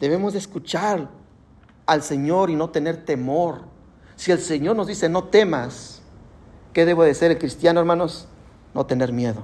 [0.00, 1.08] Debemos de escuchar
[1.86, 3.62] al Señor y no tener temor.
[4.16, 6.00] Si el Señor nos dice no temas,
[6.72, 8.26] ¿qué debo de ser el cristiano, hermanos?
[8.74, 9.42] No tener miedo.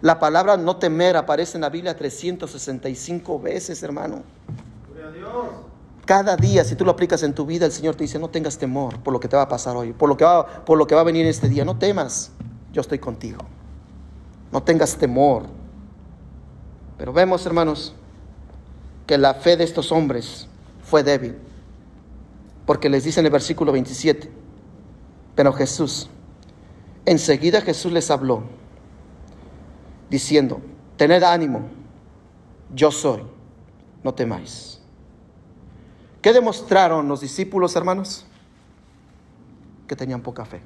[0.00, 4.24] La palabra no temer aparece en la Biblia 365 veces, hermano.
[6.04, 8.58] Cada día, si tú lo aplicas en tu vida, el Señor te dice, no tengas
[8.58, 10.86] temor por lo que te va a pasar hoy, por lo que va, por lo
[10.86, 11.64] que va a venir este día.
[11.64, 12.32] No temas,
[12.72, 13.38] yo estoy contigo.
[14.50, 15.44] No tengas temor.
[16.98, 17.94] Pero vemos, hermanos,
[19.06, 20.48] que la fe de estos hombres
[20.82, 21.36] fue débil.
[22.66, 24.30] Porque les dice en el versículo 27,
[25.34, 26.10] pero Jesús,
[27.04, 28.42] enseguida Jesús les habló,
[30.10, 30.60] diciendo,
[30.96, 31.62] tened ánimo,
[32.74, 33.22] yo soy,
[34.04, 34.81] no temáis.
[36.22, 38.24] ¿Qué demostraron los discípulos, hermanos?
[39.88, 40.62] Que tenían poca fe.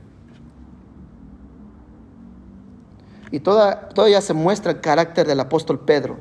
[3.31, 6.19] Y toda, todavía se muestra el carácter del apóstol Pedro.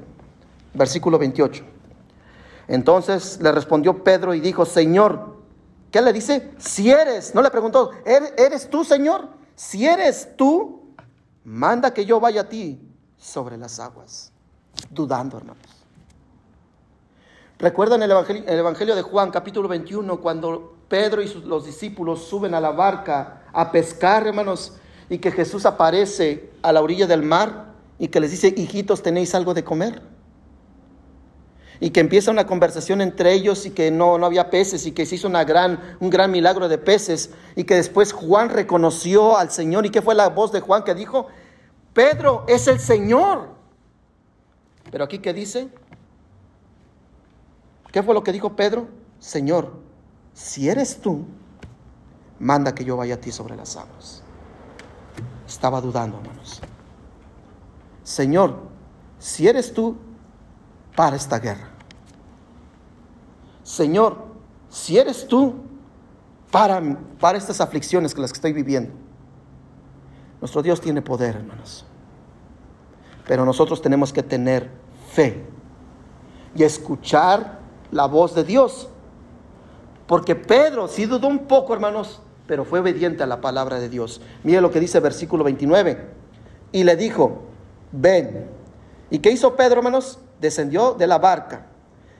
[0.73, 1.63] Versículo 28.
[2.67, 5.35] Entonces le respondió Pedro y dijo, Señor,
[5.91, 6.51] ¿qué le dice?
[6.57, 9.29] Si eres, no le preguntó, ¿eres, ¿eres tú, Señor?
[9.55, 10.93] Si eres tú,
[11.43, 12.81] manda que yo vaya a ti
[13.17, 14.31] sobre las aguas.
[14.89, 15.74] Dudando, hermanos.
[17.57, 22.25] ¿Recuerdan el evangelio, el evangelio de Juan, capítulo 21, cuando Pedro y sus, los discípulos
[22.25, 24.73] suben a la barca a pescar, hermanos,
[25.09, 29.33] y que Jesús aparece a la orilla del mar y que les dice, hijitos, ¿tenéis
[29.35, 30.01] algo de comer?
[31.79, 35.05] Y que empieza una conversación entre ellos y que no, no había peces y que
[35.05, 39.51] se hizo una gran, un gran milagro de peces y que después Juan reconoció al
[39.51, 39.85] Señor.
[39.85, 41.27] ¿Y qué fue la voz de Juan que dijo?
[41.93, 43.49] Pedro es el Señor.
[44.91, 45.69] Pero aquí, ¿qué dice?
[47.95, 48.89] ¿Qué fue lo que dijo Pedro?
[49.19, 49.71] Señor,
[50.33, 51.23] si eres tú,
[52.39, 54.21] manda que yo vaya a ti sobre las aguas.
[55.47, 56.59] Estaba dudando, hermanos.
[58.03, 58.63] Señor,
[59.17, 59.95] si eres tú,
[60.93, 61.69] para esta guerra.
[63.63, 64.25] Señor,
[64.67, 65.55] si eres tú,
[66.51, 66.81] para,
[67.17, 68.91] para estas aflicciones que las que estoy viviendo.
[70.41, 71.85] Nuestro Dios tiene poder, hermanos.
[73.25, 74.69] Pero nosotros tenemos que tener
[75.13, 75.45] fe
[76.53, 77.63] y escuchar
[77.95, 78.89] la voz de Dios.
[80.05, 84.21] Porque Pedro sí dudó un poco, hermanos, pero fue obediente a la palabra de Dios.
[84.43, 86.05] Mire lo que dice versículo 29.
[86.73, 87.43] Y le dijo,
[87.93, 88.49] ven.
[89.09, 90.19] ¿Y qué hizo Pedro, hermanos?
[90.41, 91.67] Descendió de la barca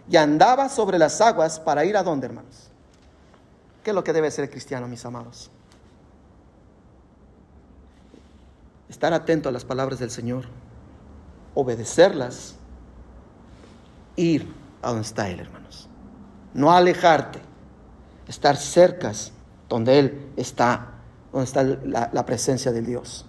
[0.09, 2.69] y andaba sobre las aguas para ir a dónde, hermanos.
[3.83, 5.51] ¿Qué es lo que debe ser el cristiano, mis amados?
[8.88, 10.45] Estar atento a las palabras del Señor,
[11.53, 12.55] obedecerlas,
[14.15, 15.89] ir a donde está Él, hermanos.
[16.53, 17.41] No alejarte,
[18.27, 19.11] estar cerca
[19.67, 20.93] donde Él está,
[21.31, 23.25] donde está la, la presencia de Dios.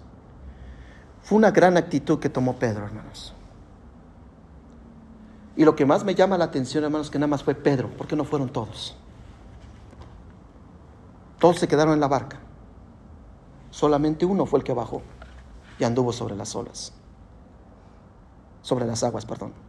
[1.23, 3.33] Fue una gran actitud que tomó Pedro, hermanos.
[5.55, 7.89] Y lo que más me llama la atención, hermanos, que nada más fue Pedro.
[7.89, 8.95] ¿Por qué no fueron todos?
[11.39, 12.39] Todos se quedaron en la barca.
[13.71, 15.01] Solamente uno fue el que bajó
[15.79, 16.93] y anduvo sobre las olas.
[18.61, 19.66] Sobre las aguas, perdón.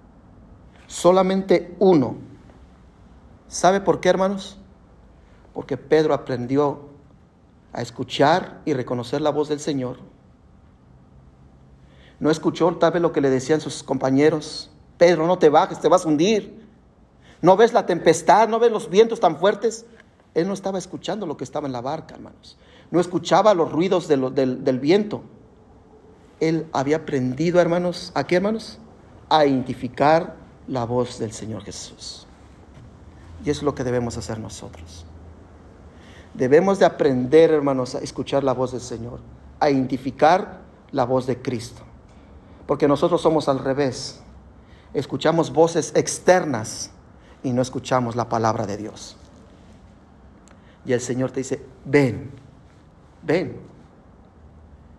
[0.88, 2.16] Solamente uno.
[3.46, 4.59] ¿Sabe por qué, hermanos?
[5.53, 6.88] Porque Pedro aprendió
[7.74, 9.98] a escuchar y reconocer la voz del Señor.
[12.18, 14.70] No escuchó tal vez lo que le decían sus compañeros.
[14.96, 16.66] Pedro, no te bajes, te vas a hundir.
[17.42, 18.48] ¿No ves la tempestad?
[18.48, 19.85] ¿No ves los vientos tan fuertes?
[20.35, 22.57] Él no estaba escuchando lo que estaba en la barca, hermanos.
[22.90, 25.22] No escuchaba los ruidos del, del viento.
[26.40, 28.79] Él había aprendido, hermanos, ¿a qué, hermanos?
[29.29, 32.27] A identificar la voz del Señor Jesús.
[33.45, 35.07] Y es lo que debemos hacer nosotros.
[36.35, 39.21] Debemos de aprender, hermanos, a escuchar la voz del Señor,
[39.59, 40.61] a identificar
[40.93, 41.83] la voz de Cristo.
[42.67, 44.21] Porque nosotros somos al revés.
[44.93, 46.91] Escuchamos voces externas
[47.43, 49.17] y no escuchamos la palabra de Dios.
[50.85, 52.31] Y el Señor te dice, ven,
[53.23, 53.61] ven.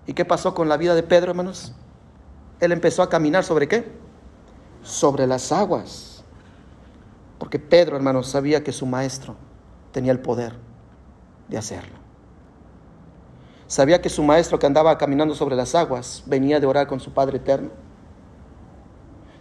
[0.08, 1.74] ¿Y qué pasó con la vida de Pedro, hermanos?
[2.60, 4.09] Él empezó a caminar sobre qué?
[4.84, 6.24] Sobre las aguas.
[7.38, 9.36] Porque Pedro, hermanos, sabía que su maestro
[9.92, 10.54] tenía el poder
[11.48, 11.98] de hacerlo.
[13.68, 17.14] Sabía que su maestro que andaba caminando sobre las aguas venía de orar con su
[17.14, 17.70] Padre eterno.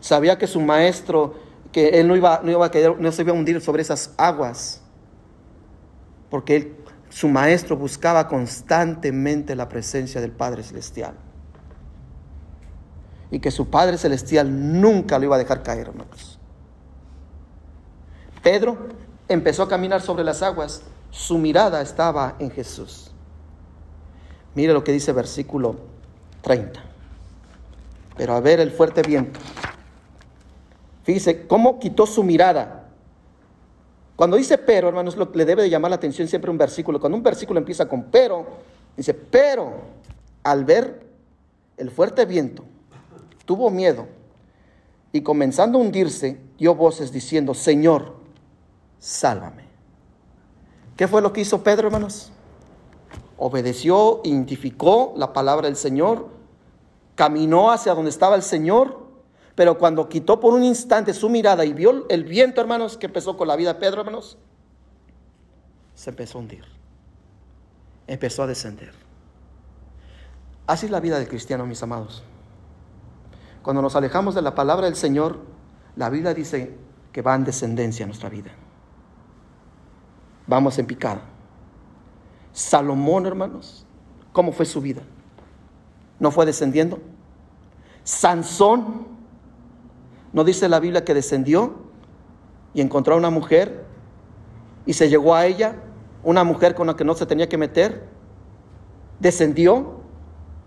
[0.00, 1.34] Sabía que su maestro,
[1.72, 4.14] que él no iba, no iba a quedar, no se iba a hundir sobre esas
[4.16, 4.82] aguas,
[6.30, 6.76] porque él,
[7.08, 11.14] su maestro buscaba constantemente la presencia del Padre Celestial.
[13.30, 16.38] Y que su Padre Celestial nunca lo iba a dejar caer, hermanos.
[18.42, 18.78] Pedro
[19.28, 23.10] empezó a caminar sobre las aguas, su mirada estaba en Jesús.
[24.54, 25.76] Mire lo que dice versículo
[26.42, 26.80] 30.
[28.16, 29.38] Pero a ver el fuerte viento.
[31.04, 32.88] Fíjese cómo quitó su mirada.
[34.16, 36.98] Cuando dice pero, hermanos, lo, le debe de llamar la atención siempre un versículo.
[36.98, 38.46] Cuando un versículo empieza con pero,
[38.96, 39.74] dice, pero
[40.42, 41.06] al ver
[41.76, 42.64] el fuerte viento,
[43.48, 44.06] tuvo miedo
[45.10, 48.16] y comenzando a hundirse, dio voces diciendo, Señor,
[48.98, 49.64] sálvame.
[50.98, 52.30] ¿Qué fue lo que hizo Pedro, hermanos?
[53.38, 56.28] obedeció, identificó la palabra del Señor,
[57.14, 59.06] caminó hacia donde estaba el Señor,
[59.54, 63.36] pero cuando quitó por un instante su mirada y vio el viento, hermanos, que empezó
[63.36, 64.36] con la vida de Pedro, hermanos,
[65.94, 66.64] se empezó a hundir,
[68.08, 68.92] empezó a descender.
[70.66, 72.24] Así es la vida del cristiano, mis amados.
[73.62, 75.38] Cuando nos alejamos de la palabra del Señor,
[75.96, 76.76] la Biblia dice
[77.12, 78.50] que va en descendencia nuestra vida.
[80.46, 81.22] Vamos en picada.
[82.52, 83.86] Salomón, hermanos,
[84.32, 85.02] ¿cómo fue su vida?
[86.18, 86.98] ¿No fue descendiendo?
[88.02, 89.06] Sansón,
[90.32, 91.74] ¿no dice la Biblia que descendió
[92.74, 93.84] y encontró a una mujer
[94.86, 95.76] y se llegó a ella,
[96.24, 98.08] una mujer con la que no se tenía que meter?
[99.20, 100.00] Descendió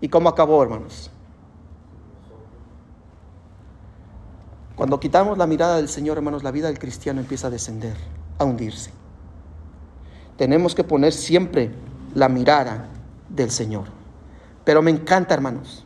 [0.00, 1.10] y cómo acabó, hermanos.
[4.76, 7.96] Cuando quitamos la mirada del Señor, hermanos, la vida del cristiano empieza a descender,
[8.38, 8.90] a hundirse
[10.36, 11.70] tenemos que poner siempre
[12.14, 12.88] la mirada
[13.28, 13.84] del Señor.
[14.64, 15.84] Pero me encanta, hermanos,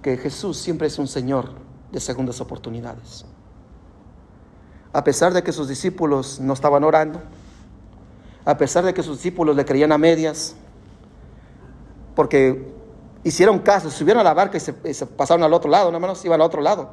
[0.00, 1.50] que Jesús siempre es un Señor
[1.90, 3.24] de segundas oportunidades.
[4.92, 7.20] A pesar de que sus discípulos no estaban orando,
[8.44, 10.54] a pesar de que sus discípulos le creían a medias,
[12.14, 12.72] porque
[13.24, 16.40] hicieron caso, subieron a la barca y se, pasaron al otro lado, no hermanos, iban
[16.40, 16.90] al otro lado,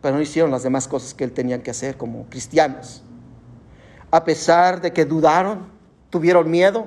[0.00, 3.02] pero no hicieron las demás cosas que él tenía que hacer como cristianos
[4.10, 5.66] a pesar de que dudaron,
[6.10, 6.86] tuvieron miedo,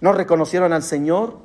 [0.00, 1.38] no reconocieron al Señor,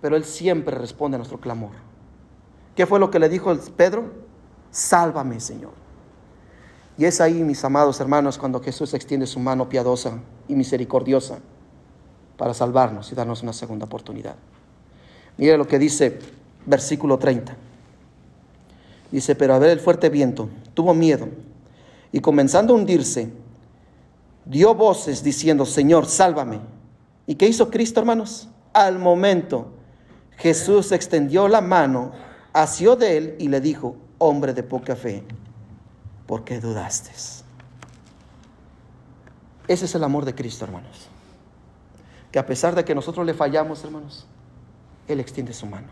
[0.00, 1.72] pero Él siempre responde a nuestro clamor.
[2.74, 4.12] ¿Qué fue lo que le dijo Pedro?
[4.70, 5.72] Sálvame, Señor.
[6.96, 11.38] Y es ahí, mis amados hermanos, cuando Jesús extiende su mano piadosa y misericordiosa
[12.38, 14.36] para salvarnos y darnos una segunda oportunidad.
[15.36, 16.18] Mire lo que dice
[16.64, 17.54] versículo 30.
[19.10, 21.28] Dice, pero a ver el fuerte viento, tuvo miedo
[22.12, 23.30] y comenzando a hundirse,
[24.44, 26.60] dio voces diciendo, Señor, sálvame.
[27.26, 28.48] ¿Y qué hizo Cristo, hermanos?
[28.72, 29.72] Al momento,
[30.36, 32.12] Jesús extendió la mano,
[32.52, 35.24] asió de él y le dijo, hombre de poca fe,
[36.26, 37.10] ¿por qué dudaste?
[39.66, 41.08] Ese es el amor de Cristo, hermanos.
[42.38, 44.26] A pesar de que nosotros le fallamos, hermanos,
[45.06, 45.88] Él extiende su mano.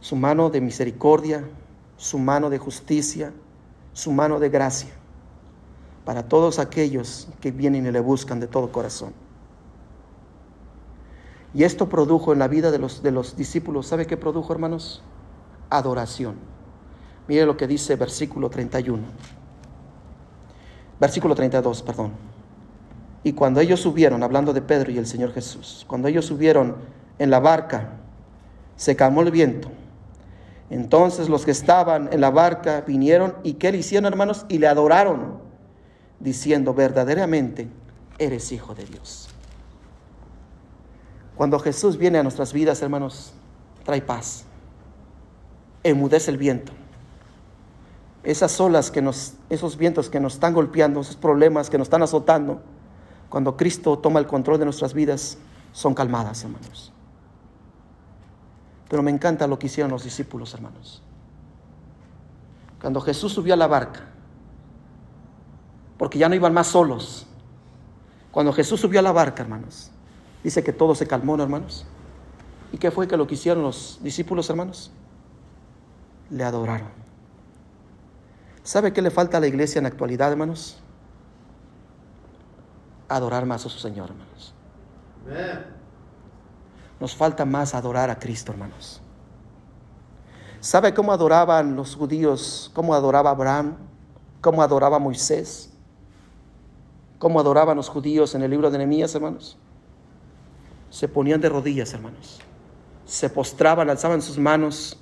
[0.00, 1.44] Su mano de misericordia,
[1.96, 3.32] su mano de justicia,
[3.92, 4.92] su mano de gracia,
[6.04, 9.14] para todos aquellos que vienen y le buscan de todo corazón.
[11.54, 15.02] Y esto produjo en la vida de los, de los discípulos, ¿sabe qué produjo, hermanos?
[15.70, 16.34] Adoración.
[17.28, 19.02] Mire lo que dice versículo 31.
[21.00, 22.33] Versículo 32, perdón.
[23.24, 26.76] Y cuando ellos subieron, hablando de Pedro y el Señor Jesús, cuando ellos subieron
[27.18, 27.94] en la barca,
[28.76, 29.70] se calmó el viento
[30.70, 34.46] entonces los que estaban en la barca vinieron y ¿qué le hicieron, hermanos?
[34.48, 35.38] Y le adoraron,
[36.20, 37.68] diciendo, verdaderamente,
[38.18, 39.28] eres hijo de Dios.
[41.36, 43.34] Cuando Jesús viene a nuestras vidas, hermanos,
[43.84, 44.44] trae paz.
[45.82, 46.72] Enmudece el viento.
[48.22, 52.02] Esas olas que nos, esos vientos que nos están golpeando, esos problemas que nos están
[52.02, 52.62] azotando,
[53.34, 55.38] cuando Cristo toma el control de nuestras vidas,
[55.72, 56.92] son calmadas, hermanos.
[58.88, 61.02] Pero me encanta lo que hicieron los discípulos, hermanos.
[62.80, 64.02] Cuando Jesús subió a la barca,
[65.98, 67.26] porque ya no iban más solos.
[68.30, 69.90] Cuando Jesús subió a la barca, hermanos,
[70.44, 71.86] dice que todo se calmó, hermanos.
[72.70, 74.92] ¿Y qué fue que lo que hicieron los discípulos, hermanos?
[76.30, 76.86] Le adoraron.
[78.62, 80.83] ¿Sabe qué le falta a la iglesia en la actualidad, hermanos?
[83.14, 84.52] Adorar más a su Señor, hermanos.
[86.98, 89.00] Nos falta más adorar a Cristo, hermanos.
[90.58, 92.72] ¿Sabe cómo adoraban los judíos?
[92.74, 93.76] ¿Cómo adoraba Abraham?
[94.40, 95.72] ¿Cómo adoraba Moisés?
[97.20, 99.56] ¿Cómo adoraban los judíos en el libro de Nehemías, hermanos?
[100.90, 102.40] Se ponían de rodillas, hermanos.
[103.04, 104.98] Se postraban, alzaban sus manos,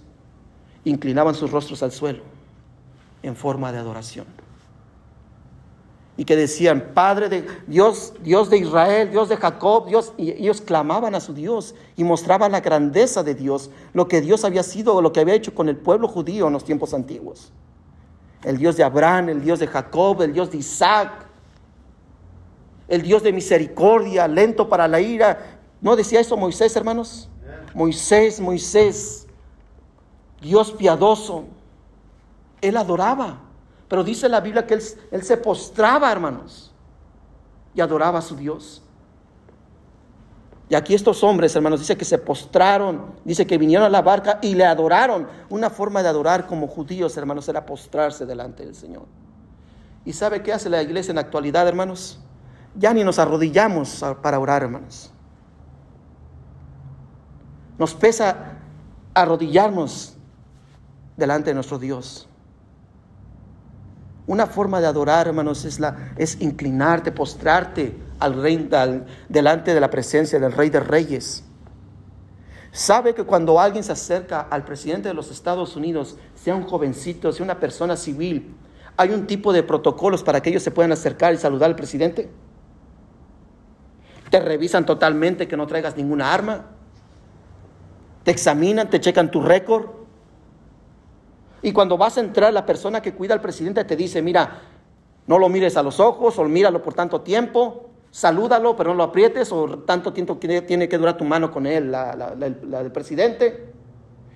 [0.84, 2.24] inclinaban sus rostros al suelo
[3.22, 4.26] en forma de adoración
[6.22, 10.60] y que decían, Padre de Dios, Dios de Israel, Dios de Jacob, Dios, y ellos
[10.60, 15.02] clamaban a su Dios y mostraban la grandeza de Dios, lo que Dios había sido,
[15.02, 17.50] lo que había hecho con el pueblo judío en los tiempos antiguos.
[18.44, 21.26] El Dios de Abraham, el Dios de Jacob, el Dios de Isaac,
[22.86, 25.58] el Dios de misericordia, lento para la ira.
[25.80, 27.28] ¿No decía eso Moisés, hermanos?
[27.74, 29.26] Moisés, Moisés,
[30.40, 31.46] Dios piadoso.
[32.60, 33.40] Él adoraba.
[33.92, 36.72] Pero dice la Biblia que él, se postraba, hermanos,
[37.74, 38.82] y adoraba a su Dios.
[40.70, 44.38] Y aquí estos hombres, hermanos, dice que se postraron, dice que vinieron a la barca
[44.40, 45.28] y le adoraron.
[45.50, 49.04] Una forma de adorar como judíos, hermanos, era postrarse delante del Señor.
[50.06, 52.18] ¿Y sabe qué hace la iglesia en la actualidad, hermanos?
[52.74, 55.12] Ya ni nos arrodillamos para orar, hermanos.
[57.76, 58.56] Nos pesa
[59.12, 60.16] arrodillarnos
[61.14, 62.26] delante de nuestro Dios.
[64.26, 68.68] Una forma de adorar, hermanos, es, la, es inclinarte, postrarte al rey,
[69.28, 71.44] delante de la presencia del Rey de Reyes.
[72.70, 77.32] Sabe que cuando alguien se acerca al presidente de los Estados Unidos, sea un jovencito,
[77.32, 78.54] sea una persona civil,
[78.96, 82.30] hay un tipo de protocolos para que ellos se puedan acercar y saludar al presidente.
[84.30, 86.66] Te revisan totalmente que no traigas ninguna arma.
[88.22, 90.01] Te examinan, te checan tu récord.
[91.62, 94.62] Y cuando vas a entrar, la persona que cuida al presidente te dice, mira,
[95.26, 99.04] no lo mires a los ojos o míralo por tanto tiempo, salúdalo, pero no lo
[99.04, 103.72] aprietes o tanto tiempo tiene que durar tu mano con él, la, del presidente.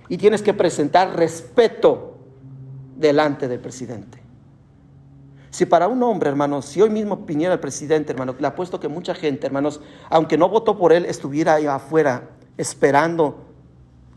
[0.07, 2.15] Y tienes que presentar respeto
[2.95, 4.23] delante del presidente.
[5.49, 8.87] Si para un hombre, hermanos, si hoy mismo viniera el presidente, hermano, le apuesto que
[8.87, 13.37] mucha gente, hermanos, aunque no votó por él, estuviera ahí afuera esperando,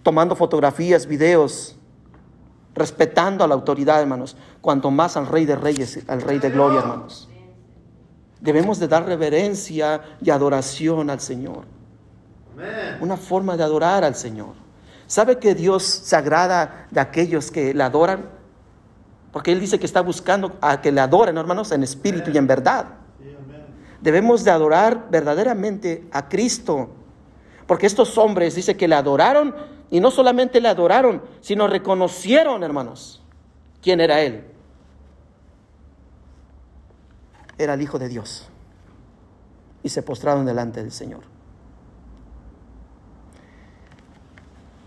[0.02, 1.79] tomando fotografías, videos,
[2.74, 6.80] respetando a la autoridad, hermanos, cuanto más al Rey de Reyes, al Rey de Gloria,
[6.80, 7.28] hermanos.
[8.40, 11.64] Debemos de dar reverencia y adoración al Señor.
[13.00, 14.54] Una forma de adorar al Señor.
[15.06, 18.30] ¿Sabe que Dios se agrada de aquellos que le adoran?
[19.32, 22.46] Porque Él dice que está buscando a que le adoren, hermanos, en espíritu y en
[22.46, 22.86] verdad.
[24.00, 26.90] Debemos de adorar verdaderamente a Cristo.
[27.66, 29.54] Porque estos hombres dice que le adoraron
[29.90, 33.22] y no solamente le adoraron, sino reconocieron, hermanos,
[33.82, 34.44] quién era Él.
[37.58, 38.48] Era el Hijo de Dios.
[39.82, 41.22] Y se postraron delante del Señor.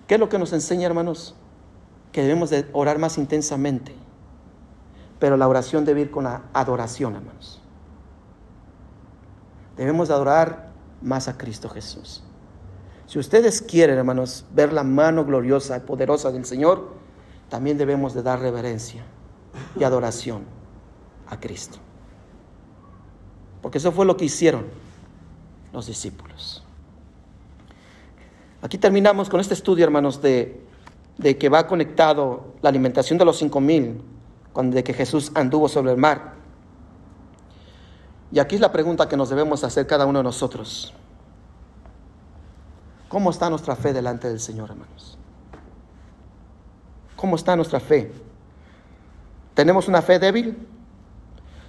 [0.07, 1.35] ¿Qué es lo que nos enseña, hermanos?
[2.11, 3.93] Que debemos de orar más intensamente.
[5.19, 7.61] Pero la oración debe ir con la adoración, hermanos.
[9.75, 10.69] Debemos de adorar
[11.01, 12.23] más a Cristo Jesús.
[13.13, 16.95] Si ustedes quieren, hermanos, ver la mano gloriosa y poderosa del Señor,
[17.47, 19.03] también debemos de dar reverencia
[19.79, 20.45] y adoración
[21.27, 21.77] a Cristo.
[23.61, 24.65] Porque eso fue lo que hicieron
[25.71, 26.63] los discípulos.
[28.63, 30.65] Aquí terminamos con este estudio, hermanos, de,
[31.19, 34.01] de que va conectado la alimentación de los cinco mil,
[34.55, 36.33] de que Jesús anduvo sobre el mar.
[38.31, 40.95] Y aquí es la pregunta que nos debemos hacer cada uno de nosotros.
[43.13, 45.19] ¿Cómo está nuestra fe delante del Señor, hermanos?
[47.15, 48.11] ¿Cómo está nuestra fe?
[49.53, 50.57] ¿Tenemos una fe débil?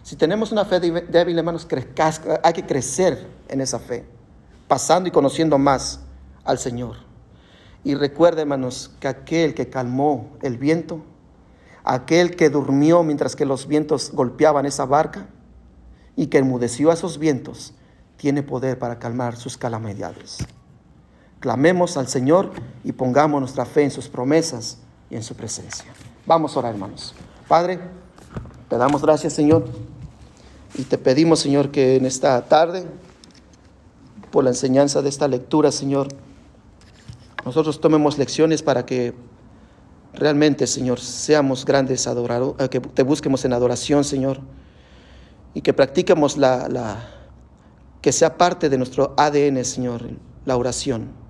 [0.02, 1.68] Si tenemos una fe débil, hermanos,
[2.42, 4.06] hay que crecer en esa fe,
[4.66, 6.00] pasando y conociendo más
[6.44, 6.96] al Señor.
[7.84, 11.02] Y recuerde, hermanos, que aquel que calmó el viento,
[11.84, 15.26] aquel que durmió mientras que los vientos golpeaban esa barca
[16.16, 17.74] y que enmudeció a esos vientos,
[18.16, 20.38] tiene poder para calmar sus calamidades.
[21.44, 22.52] Clamemos al Señor
[22.84, 24.78] y pongamos nuestra fe en sus promesas
[25.10, 25.84] y en su presencia.
[26.24, 27.14] Vamos a orar, hermanos.
[27.46, 27.80] Padre,
[28.70, 29.66] te damos gracias, Señor,
[30.74, 32.86] y te pedimos, Señor, que en esta tarde,
[34.30, 36.08] por la enseñanza de esta lectura, Señor,
[37.44, 39.12] nosotros tomemos lecciones para que
[40.14, 44.40] realmente, Señor, seamos grandes adoradores, eh, que te busquemos en adoración, Señor,
[45.52, 47.06] y que practiquemos la, la,
[48.00, 50.08] que sea parte de nuestro ADN, Señor,
[50.46, 51.22] la oración,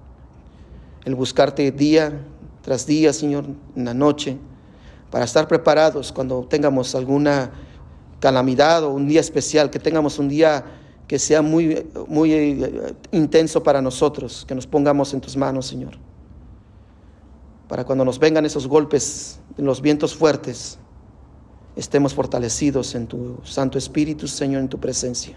[1.04, 2.24] el buscarte día
[2.64, 3.44] tras día, Señor,
[3.76, 4.38] en la noche,
[5.10, 7.52] para estar preparados cuando tengamos alguna
[8.20, 10.64] calamidad o un día especial, que tengamos un día
[11.06, 15.98] que sea muy, muy eh, intenso para nosotros, que nos pongamos en tus manos, Señor.
[17.68, 20.78] Para cuando nos vengan esos golpes, los vientos fuertes,
[21.76, 25.36] estemos fortalecidos en tu Santo Espíritu, Señor, en tu presencia.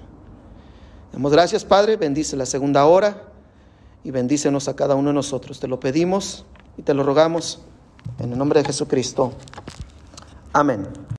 [1.11, 3.33] Damos gracias, Padre, bendice la segunda hora
[4.07, 5.59] y bendícenos a cada uno de nosotros.
[5.59, 6.45] Te lo pedimos
[6.77, 7.59] y te lo rogamos
[8.19, 9.33] en el nombre de Jesucristo.
[10.53, 10.87] Amén.